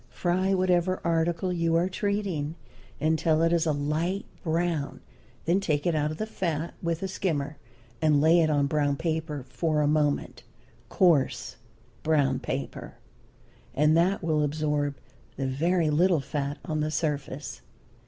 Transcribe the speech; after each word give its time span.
Fry 0.09 0.51
whatever 0.55 0.99
article 1.03 1.53
you 1.53 1.75
are 1.75 1.87
treating 1.87 2.55
until 2.99 3.43
it 3.43 3.53
is 3.53 3.67
a 3.67 3.71
light 3.71 4.25
brown, 4.43 4.99
then 5.45 5.59
take 5.59 5.85
it 5.85 5.93
out 5.93 6.09
of 6.09 6.17
the 6.17 6.25
fat 6.25 6.73
with 6.81 7.03
a 7.03 7.07
skimmer, 7.07 7.57
and 8.01 8.19
lay 8.19 8.39
it 8.41 8.49
on 8.49 8.65
brown 8.65 8.95
paper 8.95 9.45
for 9.47 9.79
a 9.81 9.85
moment 9.87 10.41
coarse 10.89 11.57
brown 12.01 12.39
paper 12.39 12.95
and 13.75 13.95
that 13.95 14.23
will 14.23 14.41
absorb 14.41 14.95
the 15.35 15.45
very 15.45 15.91
little 15.91 16.19
fat 16.19 16.57
on 16.65 16.79
the 16.79 16.89
surface. 16.89 17.61